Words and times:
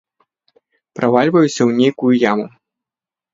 Правальваюся 0.99 1.51
ў 1.65 1.71
нейкую 1.83 2.11
яму. 2.31 2.45